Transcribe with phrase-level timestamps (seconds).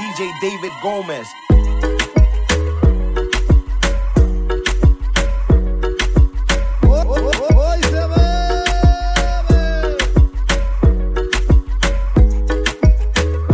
[0.00, 1.28] Dj David Gomez.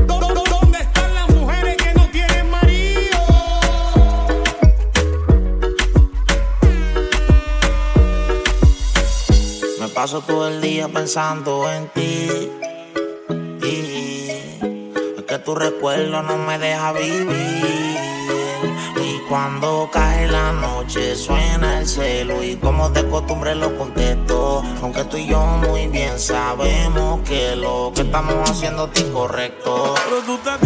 [0.07, 3.19] ¿Dónde están las mujeres que no tienen marido?
[9.81, 12.56] Me paso todo el día pensando en ti
[15.47, 17.97] tu recuerdo no me deja vivir.
[19.01, 24.65] Y cuando cae la noche suena el celo y como de costumbre lo contesto.
[24.83, 29.95] Aunque tú y yo muy bien sabemos que lo que estamos haciendo es incorrecto.
[30.05, 30.66] Pero tú te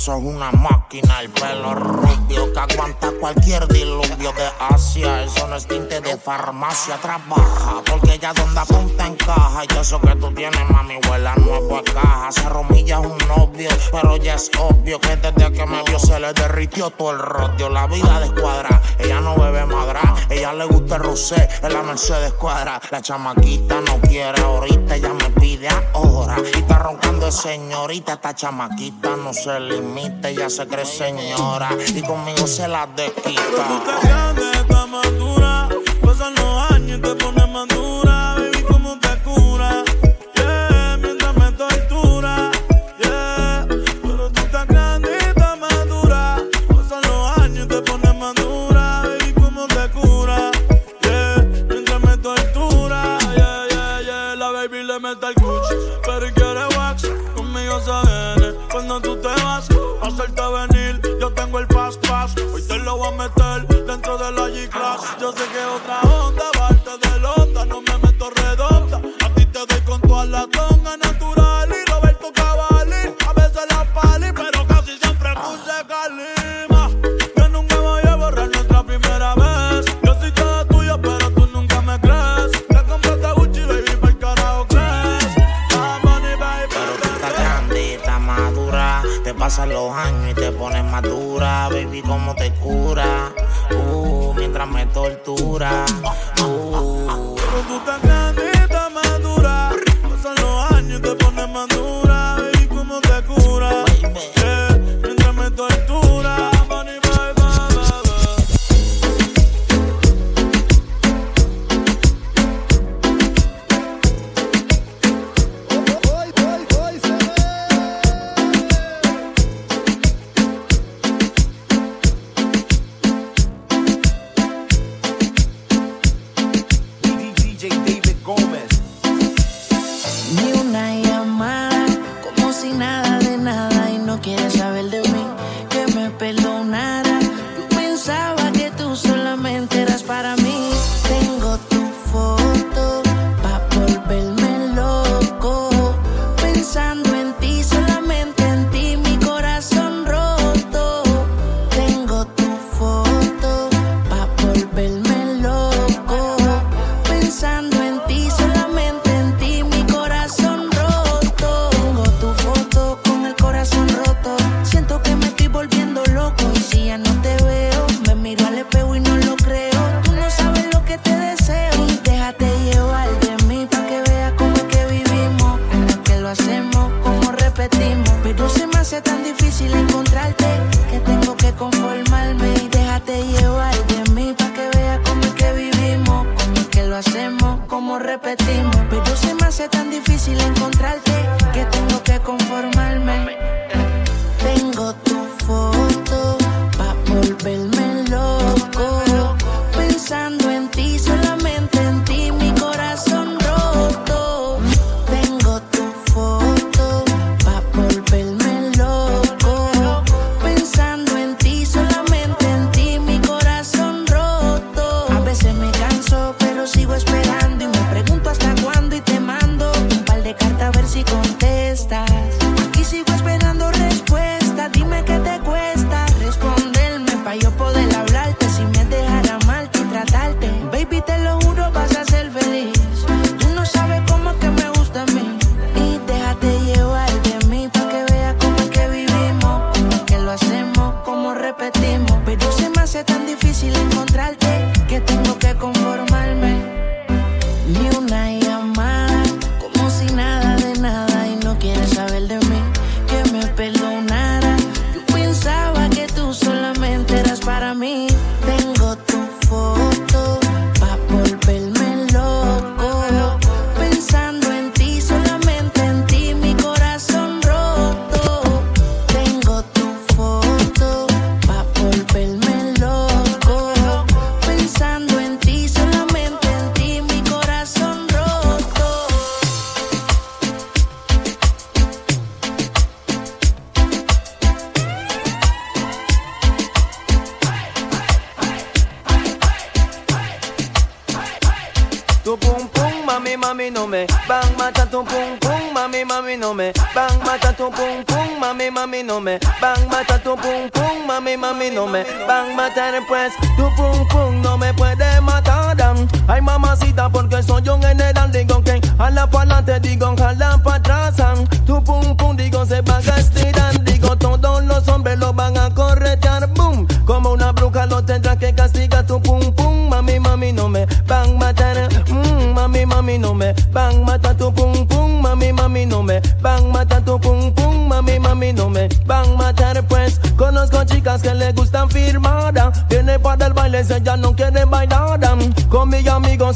[0.00, 5.24] Eso es una máquina, el pelo rubio que aguanta cualquier diluvio de Asia.
[5.24, 9.62] Eso no es tinte de farmacia, trabaja porque ya donde apunta encaja.
[9.68, 12.32] Y eso que tú tienes, mami, huela nuevo a caja.
[12.32, 16.18] Se romilla es un novio, pero ya es obvio que desde que me vio se
[16.18, 17.68] le derritió todo el rodio.
[17.68, 22.32] La vida descuadra, ella no bebe madra, ella le gusta el rosé, en la Mercedes
[22.32, 22.80] cuadra.
[22.90, 26.36] La chamaquita no quiere ahorita, ella me pide ahora.
[26.54, 31.70] Y está roncando de señorita, esta chamaquita no se limita permite, ya se cree señora
[31.94, 33.42] y conmigo se la desquita.
[33.50, 35.68] Pero tú te grandes, estás madura,
[36.02, 37.79] pasan los años y te pones madura.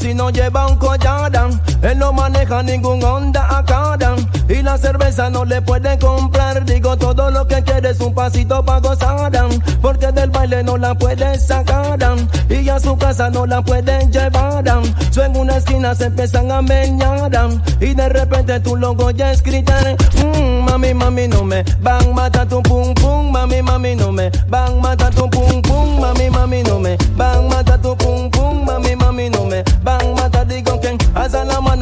[0.05, 1.59] si no lleva un collarán.
[1.81, 4.17] Él no maneja ningún Honda Acadán.
[4.51, 6.62] Y la cerveza no le puede comprar.
[6.67, 9.49] Digo, todo lo que quiere es un pasito pa' gozarán.
[9.81, 12.29] Porque del baile no la puede sacarán.
[12.51, 14.83] Y a su casa no la pueden llevarán.
[15.11, 17.62] So en una esquina se empiezan a meñarán.
[17.81, 19.97] Y de repente tú lo oyes gritar.
[20.23, 23.31] Mmm, mami, mami, no me van mata tu pum pum.
[23.33, 25.99] Mami, mami, no me van mata tu pum pum.
[25.99, 27.49] Mami, mami, no me van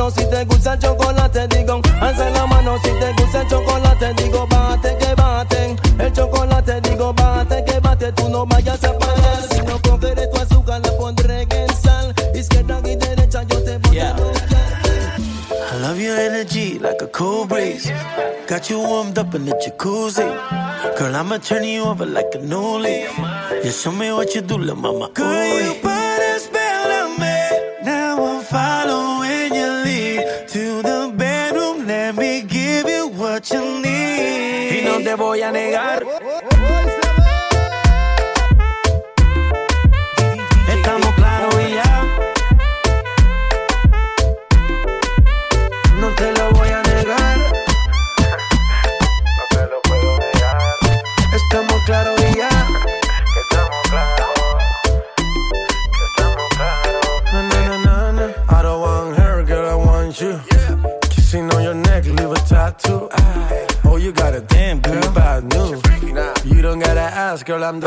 [0.03, 1.81] mano si te gusta el chocolate, digo.
[2.01, 4.47] Alza la mano si te gusta el chocolate, digo.
[4.49, 7.13] Bate que bate, el chocolate, digo.
[7.13, 9.43] Bate que bate, tú no vayas a parar.
[9.51, 12.13] Si no cogeré tu azúcar, la pondré en sal.
[12.35, 14.17] Izquierda y derecha, yo te voy yeah.
[15.81, 17.89] love your energy like a cool breeze.
[18.49, 20.27] Got you warmed up in the jacuzzi.
[20.99, 23.15] Girl, I'ma turn you over like a new leaf.
[23.63, 25.11] Just show me what you do, la mama.
[25.15, 25.92] Girl,
[35.13, 36.02] te voy a negar.
[67.63, 67.87] hablando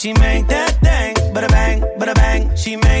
[0.00, 2.99] she make that thing, but a bang, but a bang, she make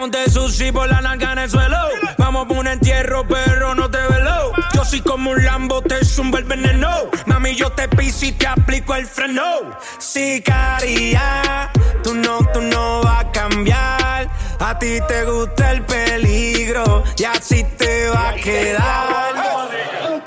[0.00, 1.78] ponte sushi por la nalga en el suelo.
[2.18, 4.52] Vamos por un entierro, pero no te velo.
[4.74, 6.88] Yo soy como un lambo, te zumba el veneno.
[7.26, 9.44] Mami, yo te piso y te aplico el freno.
[9.98, 11.70] Sicaria,
[12.02, 14.28] tú no, tú no vas a cambiar.
[14.60, 20.17] A ti te gusta el peligro y así te va a quedar.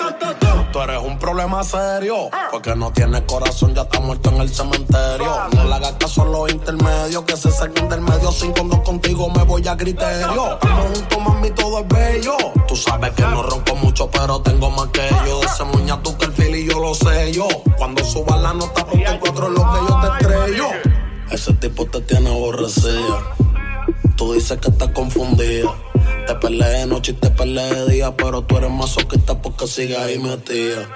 [0.72, 2.30] Tú eres un problema serio.
[2.50, 5.50] Porque no tienes corazón, ya está muerto en el cementerio.
[5.54, 8.32] No la hagas son los intermedios que se sacan del medio.
[8.32, 10.54] Sin cuando contigo me voy a criterio.
[10.54, 12.38] Estamos juntos, mami, todo es bello.
[12.70, 15.44] Tú sabes que no ronco mucho, pero tengo más que yo.
[15.44, 17.48] Ese muña tú que el yo lo sé yo.
[17.78, 20.68] Cuando suba la nota, porque encuentro lo que yo te estrello.
[21.32, 23.36] Ese tipo te tiene aborrecida.
[24.16, 25.70] Tú dices que estás confundida
[26.32, 29.68] te peleé de noche y te peleé de día, pero tú eres más masoquista porque
[29.68, 30.88] sigues ahí metida.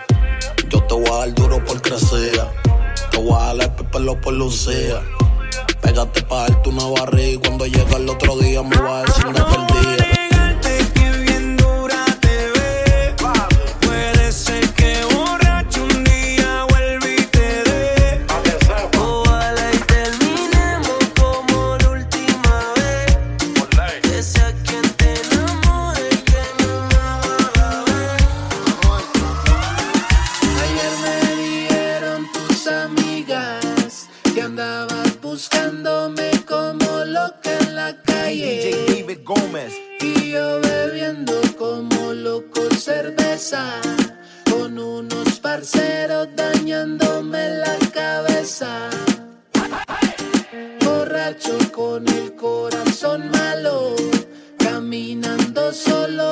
[0.69, 2.53] Yo te voy a dar duro por crecida.
[3.11, 5.03] Te voy a dar el por lucía.
[5.81, 9.25] Pégate pa' darte una barriga y cuando llega el otro día me vas a decir
[9.25, 10.14] que perdida.
[44.49, 48.89] con unos parceros dañándome la cabeza.
[50.83, 53.95] Borracho con el corazón malo,
[54.57, 56.24] caminando solo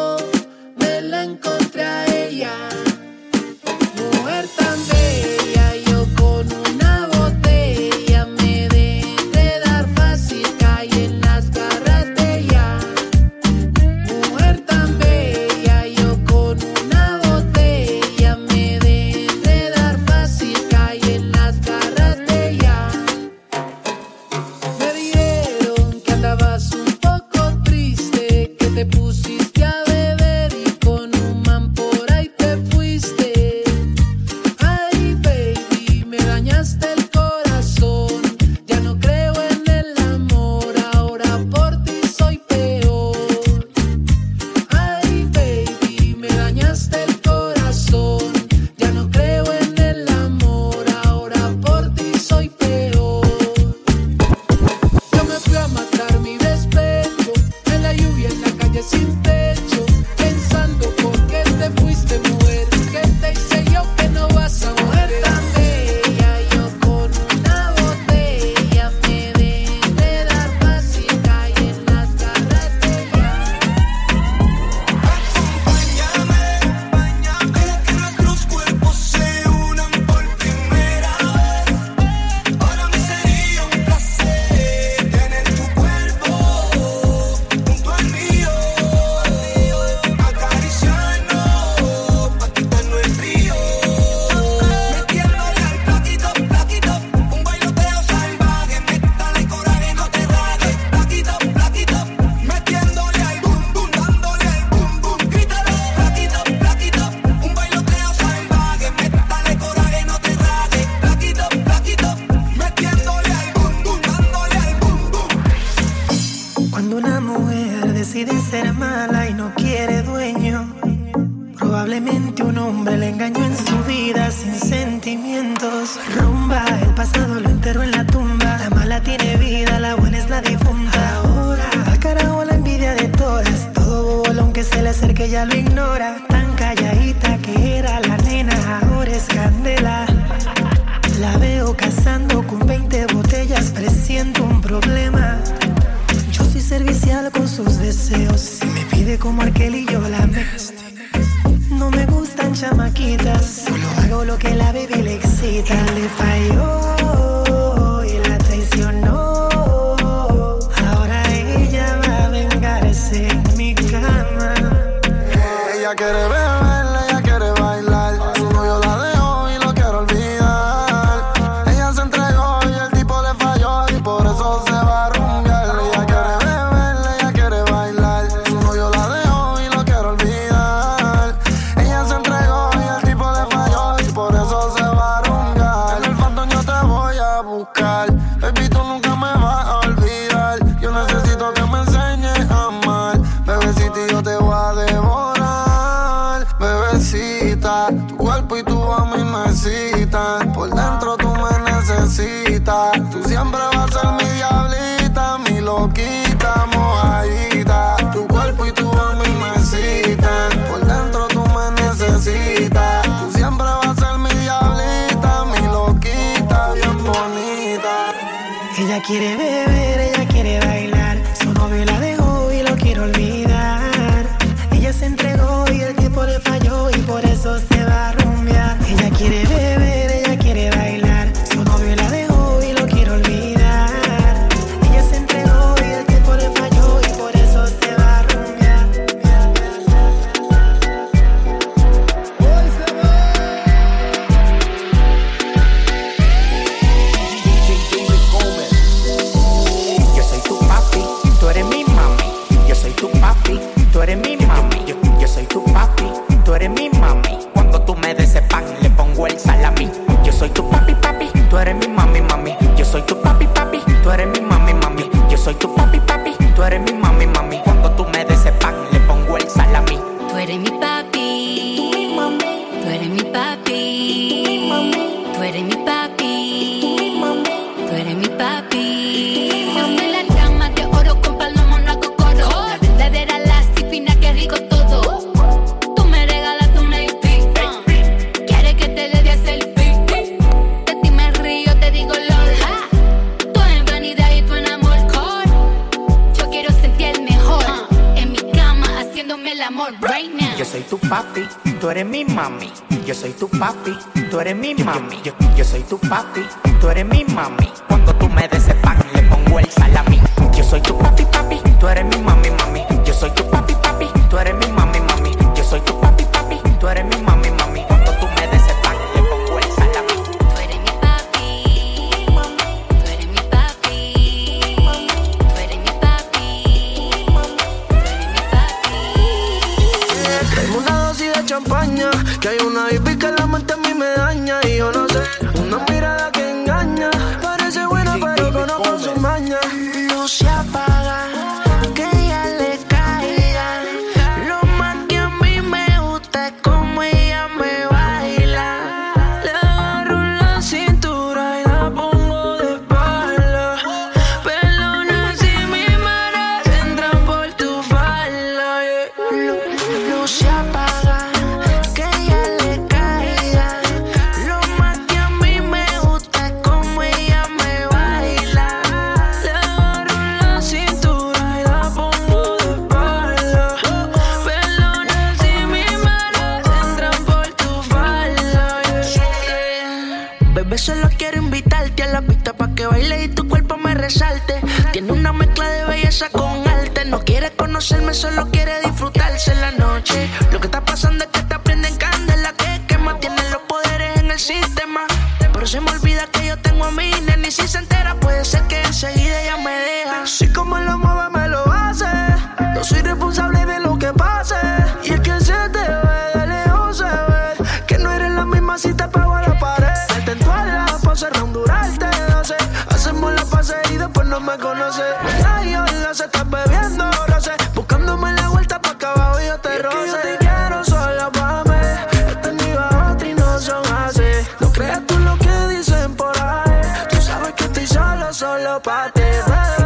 [218.94, 219.83] ella quiere beber.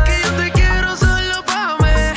[0.05, 2.13] Que yo te quiero solo pa' me.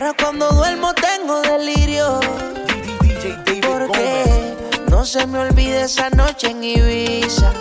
[0.00, 2.20] Ahora cuando duermo tengo delirio.
[3.60, 4.54] Porque
[4.88, 7.52] no se me olvide esa noche en Ibiza.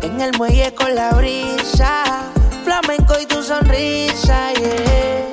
[0.00, 2.04] En el muelle con la brisa.
[2.64, 5.28] Flamenco y tu sonrisa, yeah.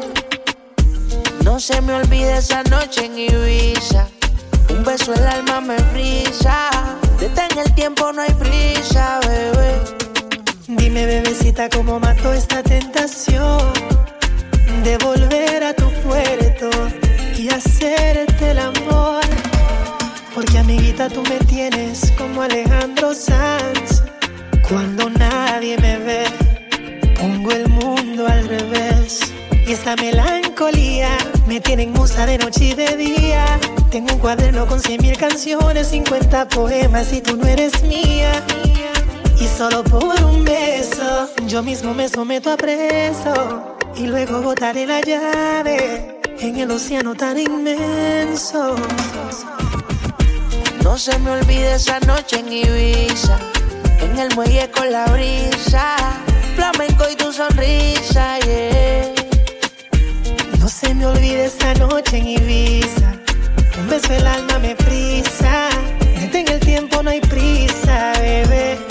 [1.45, 4.09] No se me olvide esa noche en Ibiza.
[4.71, 6.69] Un beso el alma me frisa.
[7.17, 9.79] Detén el tiempo, no hay prisa, bebé.
[10.67, 14.00] Dime, bebecita, cómo mató esta tentación
[14.83, 16.69] de volver a tu puerto
[17.37, 19.21] y hacerte el amor.
[20.33, 24.03] Porque amiguita tú me tienes como Alejandro Sanz.
[24.67, 26.23] Cuando nadie me ve,
[27.19, 29.19] pongo el mundo al revés.
[29.67, 31.09] Y esta melancolía
[31.47, 33.45] me tiene en musa de noche y de día.
[33.91, 38.31] Tengo un cuaderno con cien mil canciones, 50 poemas y tú no eres mía.
[39.39, 43.70] Y solo por un beso, yo mismo me someto a preso.
[43.95, 48.75] Y luego botaré la llave en el océano tan inmenso.
[50.83, 53.37] No se me olvide esa noche en Ibiza,
[54.01, 55.95] en el muelle con la brisa,
[56.55, 59.13] flamenco y tu sonrisa, yeah.
[60.59, 63.13] No se me olvide esa noche en Ibiza.
[63.79, 65.69] Un beso el alma me frisa.
[66.19, 68.90] Detén el tiempo, no hay prisa, bebé.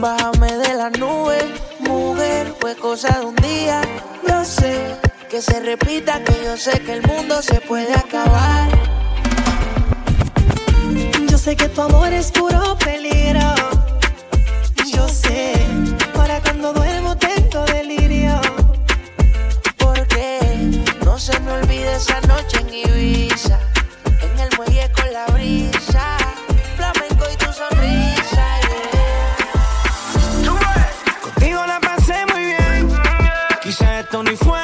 [0.00, 1.36] Bájame de la nube,
[1.80, 3.82] mujer, fue cosa de un día.
[4.26, 4.96] Yo sé
[5.28, 8.70] que se repita, que yo sé que el mundo se puede acabar.
[11.28, 13.54] Yo sé que tu amor es puro peligro.
[14.90, 15.52] Yo sé,
[16.14, 18.40] para cuando duermo tengo delirio.
[19.76, 20.40] Porque
[21.04, 23.58] no se me olvide esa noche en Ibiza,
[24.22, 26.16] en el muelle con la brisa,
[34.10, 34.59] ton effort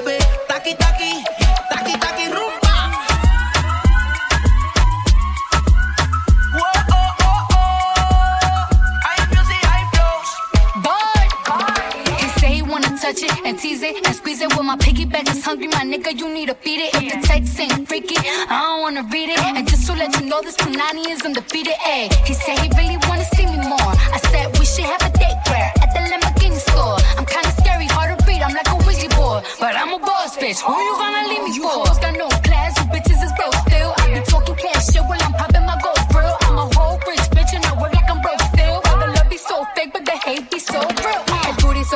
[0.00, 0.18] bebé.
[0.48, 1.24] Taqui, taqui,
[1.70, 2.66] taqui, taqui, rumba.
[13.02, 14.48] Touch it and tease it and squeeze it.
[14.56, 16.94] With my piggyback is hungry, my nigga, you need to feed it.
[16.94, 19.38] If the text ain't freaky, I don't wanna read it.
[19.38, 21.74] And just to let you know, this Punani is undefeated.
[21.84, 23.92] Ay, he said he really wanna see me more.
[24.16, 26.98] I said we should have a date where at the Lamborghini store.
[27.16, 27.55] I'm kinda
[29.60, 30.60] but I'm a boss bitch.
[30.60, 31.84] Who you gonna leave me for?
[32.00, 32.28] Got no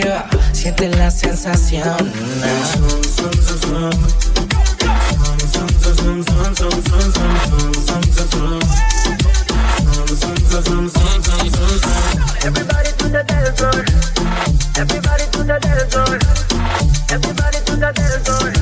[0.00, 2.12] Arriba, siente la sensación.
[12.44, 13.84] Everybody to the dance floor.
[14.76, 16.18] Everybody to the dance floor.
[17.10, 18.52] Everybody to the dance floor.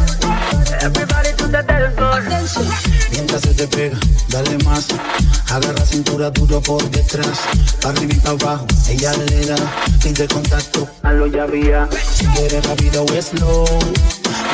[0.80, 2.22] Everybody to the dance floor.
[3.12, 4.86] Mientras se te pega, dale más.
[5.94, 7.38] Cintura duro por detrás.
[7.80, 9.54] Pa' arriba y pa' abajo, ella le da.
[10.32, 11.88] Contacto, hazlo ya vía.
[12.12, 13.64] Si quieres rápido o slow.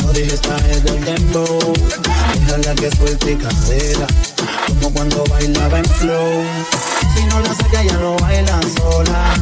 [0.03, 1.73] No dejes caer del dembow.
[2.47, 4.07] Déjala que suelte cadera.
[4.67, 6.43] Como cuando bailaba en flow.
[7.15, 9.35] Si no la saca, ya no baila sola.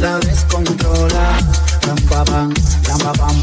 [0.00, 1.38] La descontrola.
[1.82, 2.54] Pam, ram,
[2.86, 3.40] pa, pam,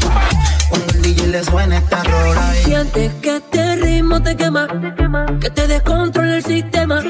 [0.70, 2.54] Cuando el DJ le suena esta rola.
[2.60, 4.66] y- Sientes que este ritmo te quema,
[5.38, 7.02] que te descontrola el sistema.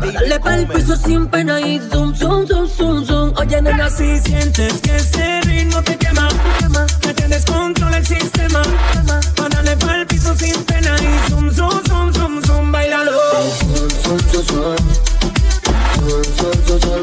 [0.00, 3.32] Dale pa'l piso sin pena y zoom, zoom, zoom, zoom, zoom.
[3.36, 6.28] Oye, nena, si sientes que ese ritmo te quema,
[7.00, 8.62] que te descontrola el sistema.
[9.50, 13.12] Dale pa'l piso sin pena y zoom, zoom, zoom, zoom, zoom, bailalo.
[14.02, 14.76] Zoom, zoom, zoom.
[15.94, 16.94] Zoom, zoom,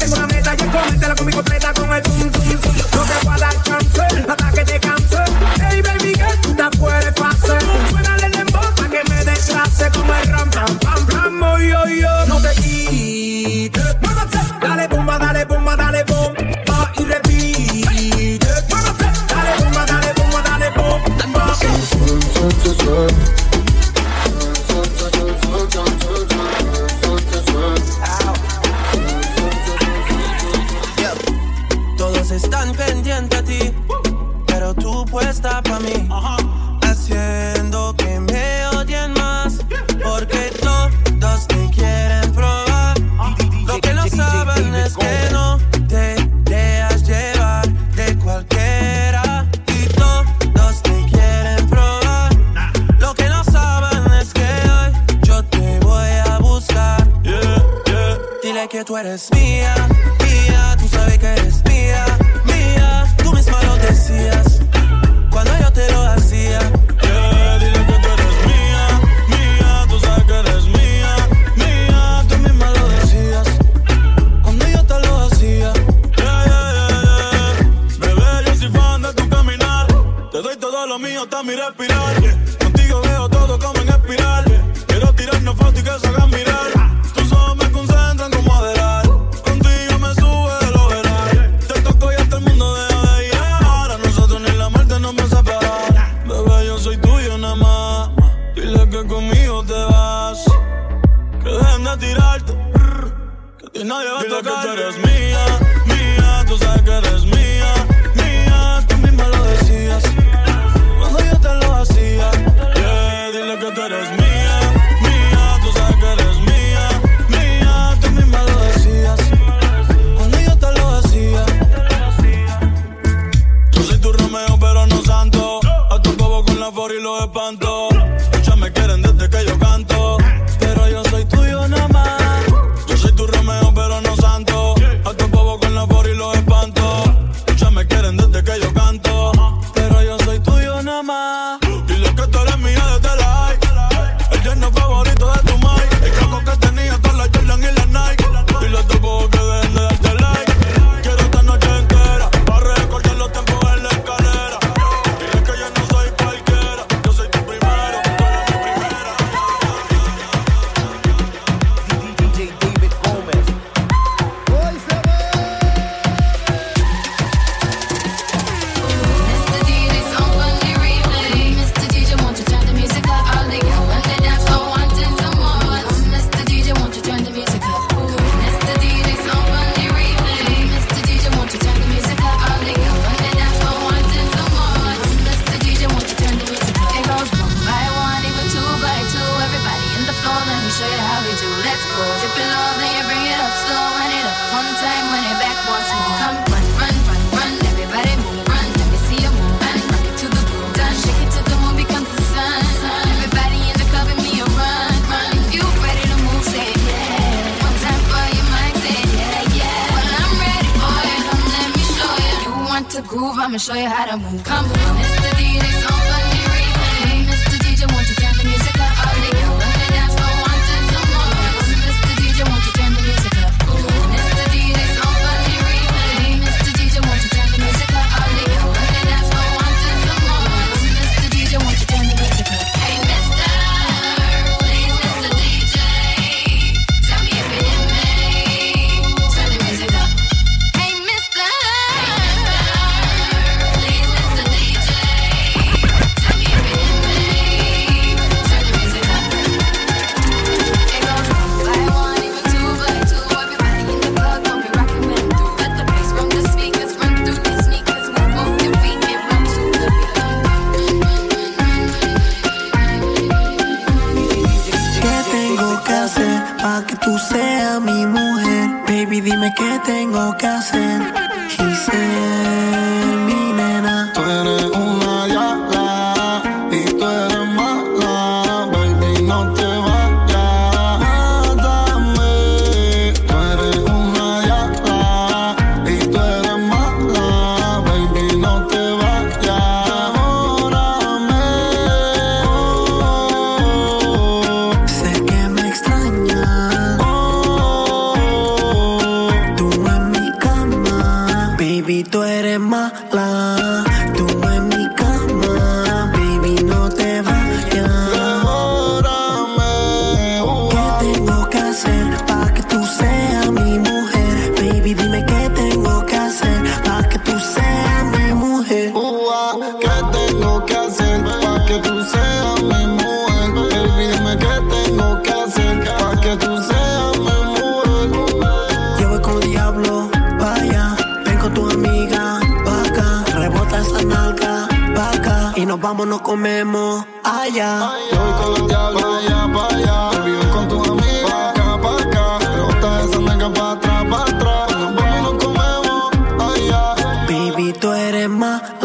[0.00, 2.39] tengo una meta y es comértela con mi completa con el zoom zoom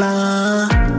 [0.05, 0.94] mala.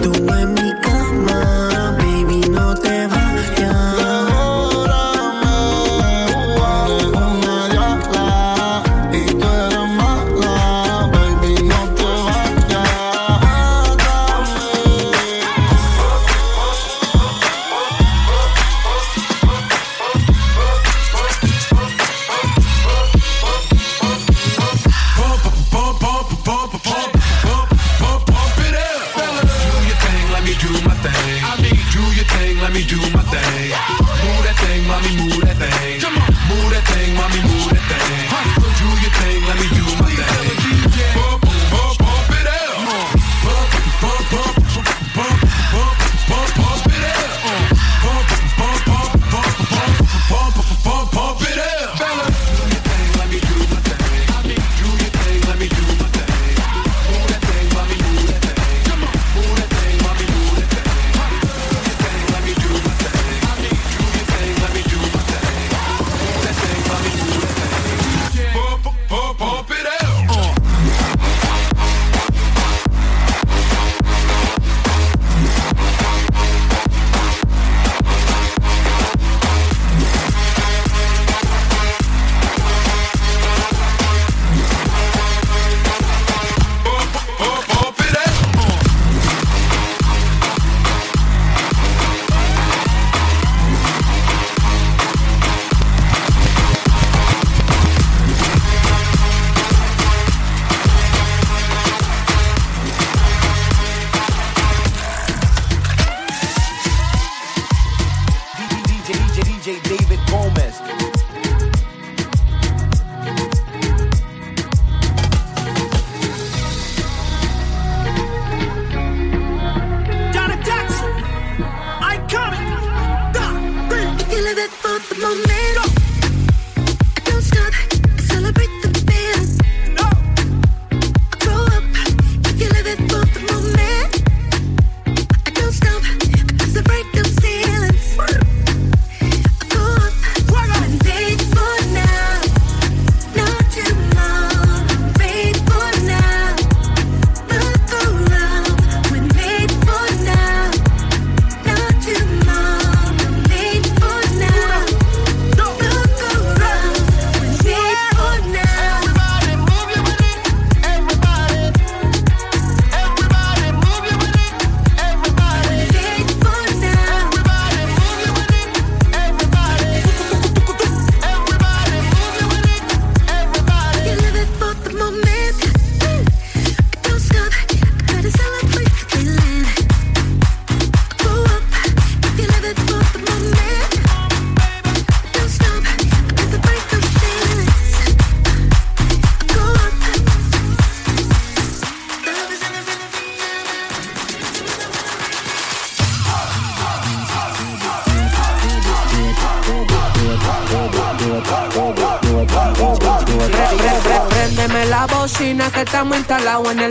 [109.66, 111.05] DJ David Gomez.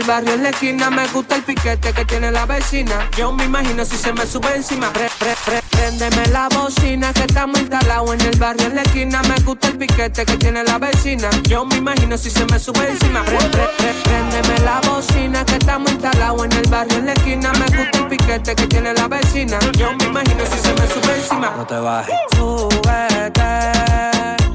[0.06, 0.90] Barrio en la esquina.
[0.90, 3.10] Me gusta el piquete que tiene la vecina.
[3.16, 4.92] Yo me imagino si se me sube encima.
[4.92, 9.20] Pre, pre, pre, préndeme la bocina que estamos instalados en el barrio en la esquina.
[9.22, 11.28] Me gusta el piquete que tiene la vecina.
[11.48, 13.24] Yo me imagino si se me sube encima.
[13.24, 17.52] Préndeme la bocina que estamos instalados en el barrio en la esquina.
[17.52, 19.58] Me gusta el piquete que tiene la vecina.
[19.76, 21.52] Yo me imagino si se me sube encima.
[21.56, 23.42] No te bajes, Súbete,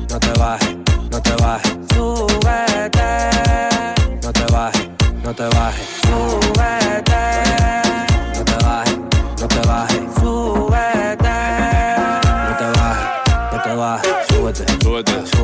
[0.09, 0.75] no te bajes,
[1.11, 3.30] no te bajes, súbete,
[5.31, 7.10] no te bajes,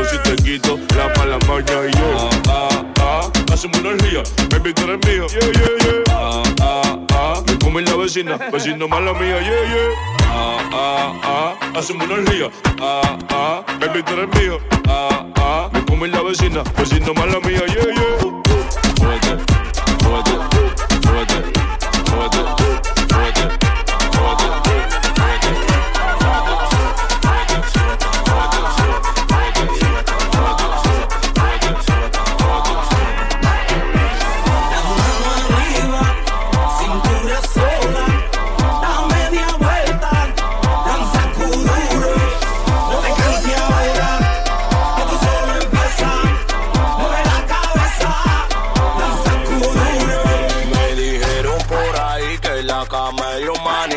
[0.00, 2.08] Yo si te quito la mala maña y yo.
[2.16, 3.30] Ah, ah, ah.
[3.52, 5.26] Hacemos una energía, baby, tú eres mío.
[5.28, 6.02] Yeah, yeah, yeah.
[6.10, 7.42] Ah, ah, ah.
[7.46, 9.92] Me come la vecina, vecino mala mía, yeah, yeah.
[10.24, 11.78] Ah, ah, ah.
[11.78, 12.50] Hacemos una energía.
[12.80, 13.62] Ah, ah.
[13.78, 14.58] Baby, tú eres mío.
[14.88, 15.68] Ah, ah.
[15.70, 18.16] Me come la vecina, vecino mala mía, yeah, yeah.
[18.96, 19.36] Súbete,
[20.00, 20.34] súbete,
[21.02, 21.38] súbete,
[22.06, 22.40] súbete,
[23.10, 23.69] súbete,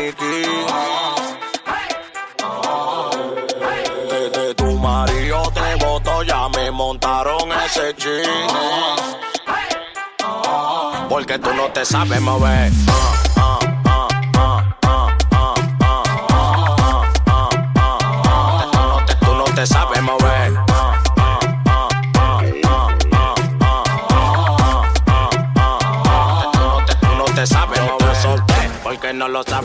[0.04, 0.42] maniquí.
[4.10, 8.98] Desde tu marido te voto, ya me montaron ese jean.
[11.08, 12.72] Porque tú no te sabes mover.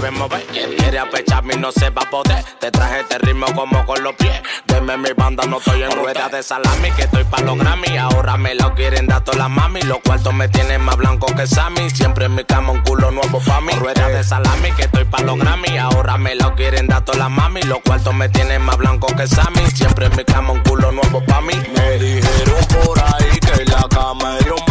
[0.10, 0.46] Sabes mover.
[0.48, 2.44] Quien quiere apecharme no se va a poder.
[2.60, 4.42] Te traje este ritmo como con los pies.
[4.66, 6.92] Deme mi banda, no estoy en rueda de salami.
[6.92, 7.98] Que estoy pa' los Grammy.
[7.98, 9.82] Ahora me lo quieren dar todas las mami.
[9.84, 11.90] Los cuartos me tienen más blanco que Sammy.
[11.90, 13.74] Siempre en mi cama un culo nuevo pa' mí.
[13.74, 15.78] Rueda de salami, que estoy pa' los Grammy.
[15.78, 17.62] Ahora me lo quieren dar todas las mami.
[17.64, 19.66] Los cuartos me tienen más blanco que Sammy.
[19.74, 21.54] Siempre en mi cama un culo nuevo pa' mí.
[21.76, 24.69] Me dijeron por ahí que la cama era un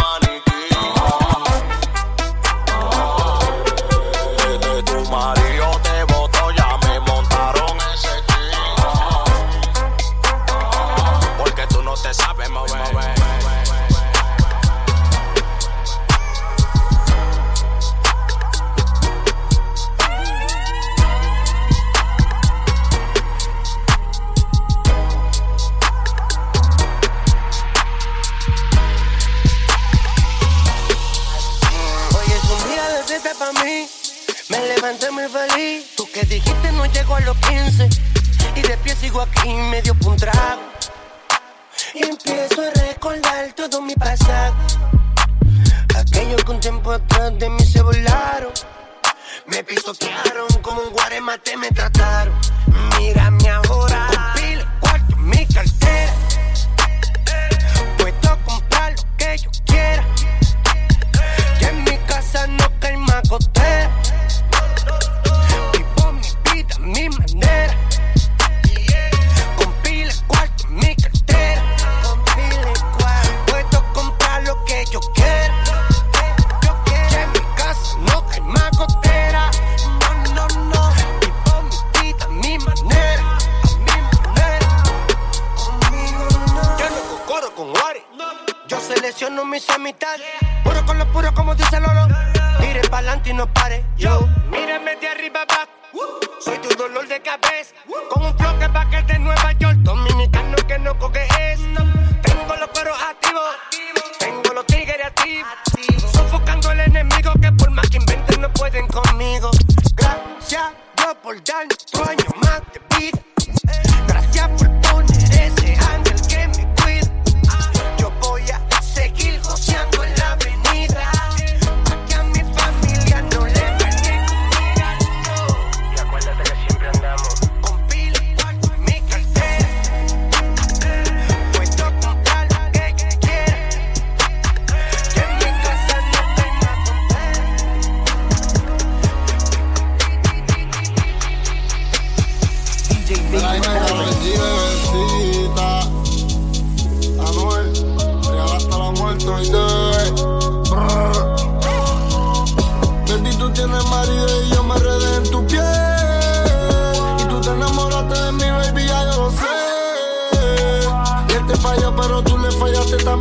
[36.19, 37.89] que dijiste no llego a los 15.
[38.55, 40.61] Y de pie sigo aquí medio pa' un trago.
[41.93, 44.55] Y empiezo a recordar todo mi pasado.
[45.95, 48.51] Aquello que un tiempo atrás de mí se volaron.
[49.47, 51.98] Me pisotearon como un guaremate me trataron.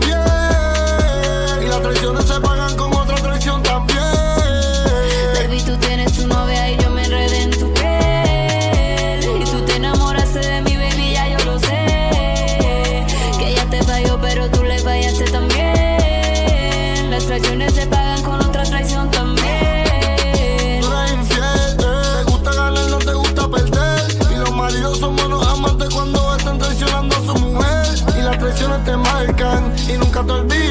[0.01, 0.28] yeah.
[30.29, 30.67] te olvides.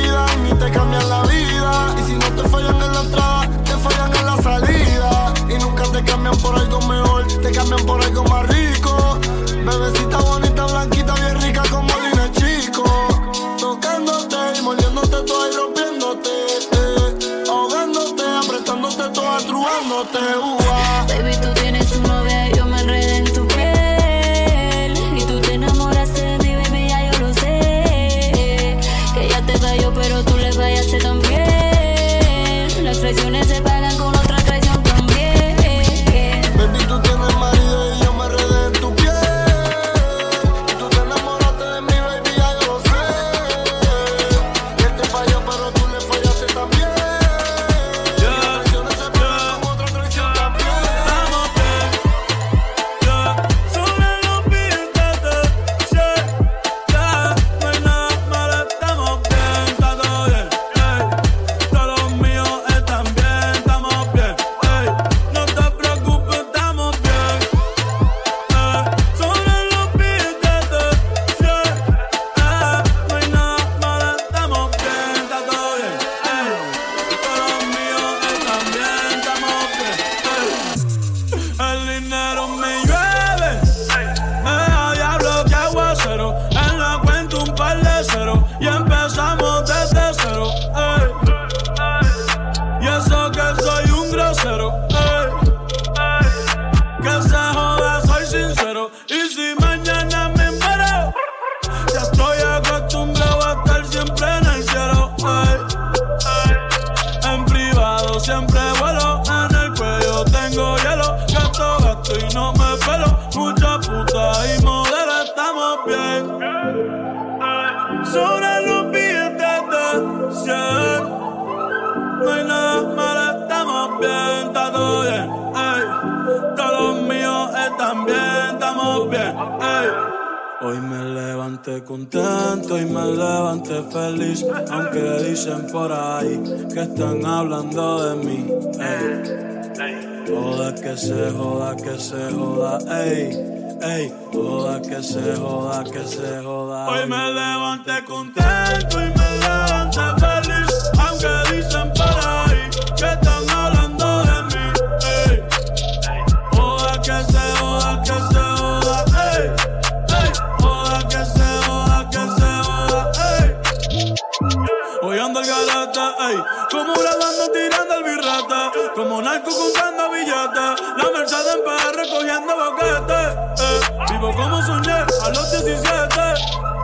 [172.10, 173.20] cogiendo boquete.
[173.60, 173.80] Eh.
[174.10, 176.20] Vivo como soñé a los 17.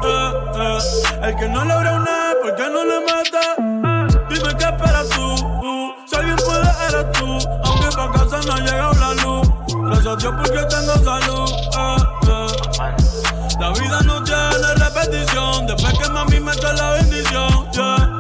[0.06, 0.78] Eh, eh.
[1.24, 3.46] El que no logra una, ¿por qué no le mete?
[4.30, 5.34] Dime qué esperas tú.
[5.34, 5.94] Uh.
[6.06, 7.38] Si alguien puede, eres tú.
[7.64, 9.48] Aunque pa' casa no ha llegado la luz.
[9.86, 11.52] Gracias a Dios porque tengo salud.
[13.60, 15.68] La vida no tiene repetición.
[15.68, 17.72] Después que mami me trae la bendición.
[17.72, 18.12] Yeah.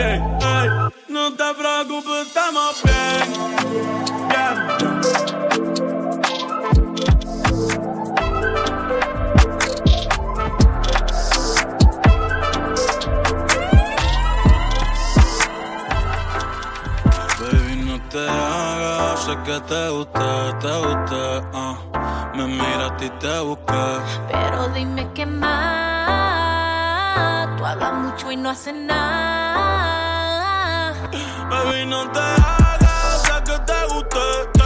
[0.00, 0.20] check.
[1.08, 3.26] No te preocupes, estamos bien.
[17.40, 21.76] Baby, no te hagas, sé que te gusta, te gusta, ah.
[22.34, 23.84] me y te busqué.
[24.30, 25.99] Pero dime qué más
[27.60, 30.14] Tú hablas mucho y no haces nada.
[31.50, 34.59] Baby, no te hagas, a que te guste.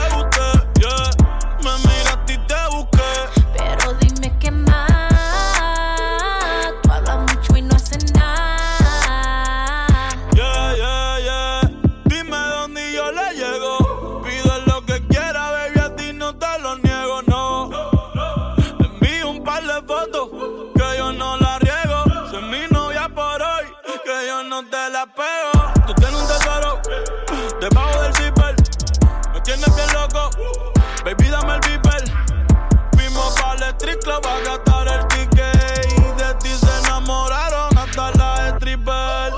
[34.55, 35.93] rescatar el ticket.
[35.93, 39.33] Y de ti se enamoraron hasta la stripper.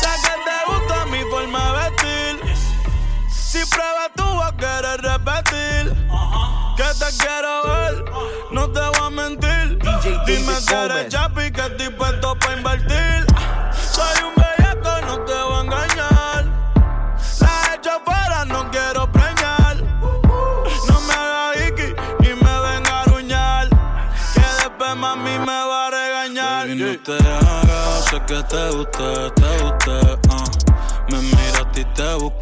[0.00, 2.56] Sé que te gusta mi forma de vestir.
[3.30, 5.96] Si pruebas tú vas a querer repetir.
[6.76, 8.04] Que te quiero ver,
[8.50, 9.78] no te voy a mentir.
[10.26, 13.26] Dime si eres chapi que estoy puesto para invertir.
[13.92, 14.35] Soy un
[28.26, 29.96] que te that te guste,
[30.30, 31.12] uh.
[31.12, 32.35] Me miraste y te busqué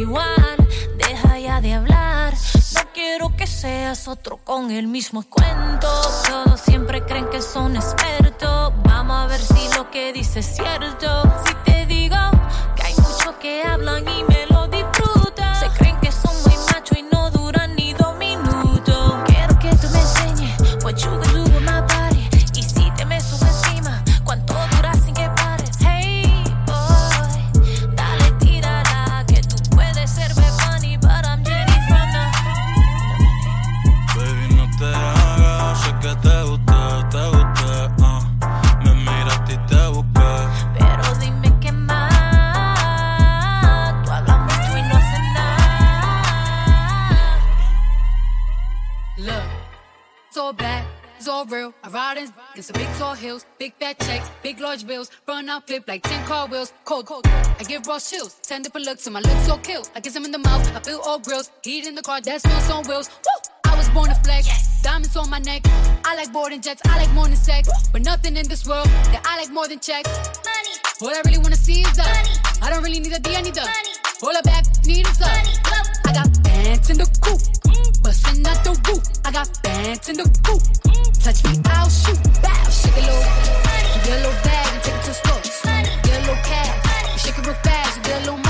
[0.00, 0.56] igual.
[0.96, 2.34] Deja ya de hablar.
[2.74, 5.88] No quiero que seas otro con el mismo cuento.
[6.28, 8.72] Todos siempre creen que son expertos.
[8.84, 11.22] Vamos a ver si lo que dices es cierto.
[11.46, 12.16] Si te digo
[12.76, 14.49] que hay muchos que hablan y me lo
[53.20, 55.10] heels, big fat checks, big large bills.
[55.28, 56.72] Run out, flip like 10 car wheels.
[56.84, 57.26] Cold, cold.
[57.26, 58.40] I give raw chills.
[58.42, 59.84] 10 up looks, look, so my looks so kill.
[59.94, 61.50] I kiss him in the mouth, I feel all grills.
[61.62, 63.08] Heat in the car, that's smells on wheels.
[63.08, 63.70] Woo!
[63.70, 64.46] I was born to flex.
[64.46, 64.82] Yes.
[64.82, 65.62] Diamonds on my neck.
[66.04, 66.80] I like boarding jets.
[66.86, 67.68] I like more than sex.
[67.68, 67.74] Woo.
[67.92, 70.08] But nothing in this world that I like more than checks.
[70.08, 70.76] Money.
[71.00, 72.36] What I really wanna see is the money.
[72.62, 73.94] I don't really need a D, I need the money.
[74.22, 75.54] All I back need is the money.
[76.06, 77.40] I got pants in the coop.
[77.68, 77.89] Mm.
[78.02, 80.62] Bustin' out the roof, I got bands in the roof.
[81.22, 82.18] Touch me, I'll shoot.
[82.42, 83.22] Bow, shake a little,
[84.04, 85.42] get a little bag and take it to the store.
[86.02, 88.49] Get a little cash, shake it real fast, get a little.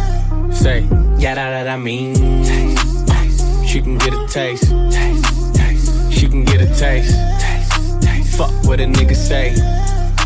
[0.61, 0.81] Say,
[1.17, 2.13] yeah, that, that I mean.
[2.45, 3.67] Taste, taste.
[3.67, 4.69] She can get a taste.
[4.91, 6.13] taste, taste.
[6.13, 7.15] She can get a taste.
[7.41, 8.37] taste, taste.
[8.37, 9.53] Fuck what a nigga say.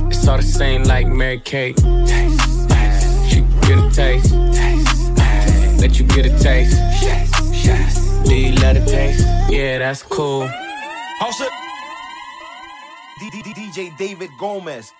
[0.09, 1.77] It's all the same like Mary Kate.
[1.77, 3.29] Taste, taste.
[3.29, 4.33] She can get a taste.
[4.53, 5.81] taste, taste.
[5.81, 6.75] Let you get a taste.
[7.01, 8.27] Yes, yes.
[8.27, 9.25] Do you let it taste?
[9.49, 10.49] Yeah, that's cool.
[11.21, 11.45] Also,
[13.21, 14.91] DJ David Gomez.